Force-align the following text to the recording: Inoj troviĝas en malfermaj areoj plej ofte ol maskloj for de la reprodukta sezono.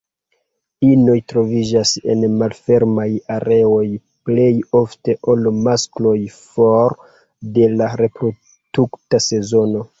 Inoj 0.85 1.17
troviĝas 1.33 1.91
en 2.13 2.23
malfermaj 2.37 3.05
areoj 3.35 3.83
plej 4.31 4.49
ofte 4.81 5.17
ol 5.35 5.47
maskloj 5.69 6.17
for 6.41 6.99
de 7.59 7.73
la 7.79 7.95
reprodukta 8.05 9.25
sezono. 9.31 9.89